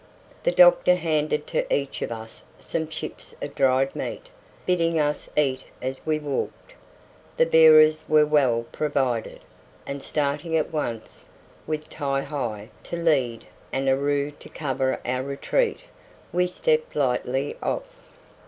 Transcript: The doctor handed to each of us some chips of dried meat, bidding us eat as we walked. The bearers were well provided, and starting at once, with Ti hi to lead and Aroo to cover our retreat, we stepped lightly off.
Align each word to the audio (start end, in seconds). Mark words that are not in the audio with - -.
The 0.41 0.51
doctor 0.51 0.95
handed 0.95 1.45
to 1.45 1.71
each 1.71 2.01
of 2.01 2.11
us 2.11 2.43
some 2.57 2.87
chips 2.87 3.35
of 3.39 3.53
dried 3.53 3.95
meat, 3.95 4.31
bidding 4.65 4.99
us 4.99 5.29
eat 5.37 5.65
as 5.79 6.03
we 6.07 6.17
walked. 6.17 6.73
The 7.37 7.45
bearers 7.45 8.03
were 8.07 8.25
well 8.25 8.65
provided, 8.71 9.41
and 9.85 10.01
starting 10.01 10.57
at 10.57 10.73
once, 10.73 11.29
with 11.67 11.87
Ti 11.87 12.21
hi 12.23 12.71
to 12.81 12.95
lead 12.97 13.45
and 13.71 13.87
Aroo 13.87 14.31
to 14.39 14.49
cover 14.49 14.99
our 15.05 15.21
retreat, 15.21 15.81
we 16.33 16.47
stepped 16.47 16.95
lightly 16.95 17.55
off. 17.61 17.95